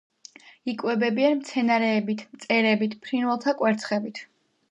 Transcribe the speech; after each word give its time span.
იკვებებიან 0.71 1.35
მცენარეებით, 1.41 2.25
მწერებით, 2.37 2.97
ფრინველთა 3.05 3.57
კვერცხებით. 3.63 4.23